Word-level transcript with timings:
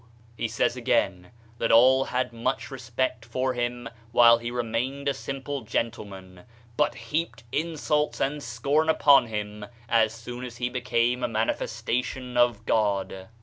He 0.35 0.47
says 0.47 0.75
again 0.75 1.29
that 1.59 1.71
all 1.71 2.05
had 2.05 2.33
much 2.33 2.71
respect 2.71 3.23
for 3.23 3.53
him 3.53 3.87
while 4.11 4.39
he 4.39 4.49
remained 4.49 5.07
a 5.07 5.13
simple 5.13 5.61
gentleman, 5.61 6.45
but 6.75 6.95
heaped 6.95 7.43
insults 7.51 8.19
and 8.19 8.41
scorn 8.41 8.89
upon 8.89 9.27
him 9.27 9.63
as 9.87 10.11
soon 10.11 10.43
as 10.43 10.57
he 10.57 10.69
became 10.69 11.23
a 11.23 11.27
Manifestation 11.27 12.35
of 12.35 12.65
God 12.65 13.27